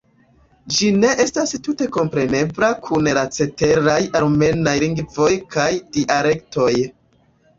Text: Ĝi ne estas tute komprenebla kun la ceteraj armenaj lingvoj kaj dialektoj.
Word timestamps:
Ĝi 0.75 0.87
ne 1.01 1.09
estas 1.25 1.51
tute 1.67 1.87
komprenebla 1.97 2.69
kun 2.87 3.09
la 3.19 3.25
ceteraj 3.35 3.99
armenaj 4.19 4.75
lingvoj 4.85 5.29
kaj 5.57 5.69
dialektoj. 5.99 6.71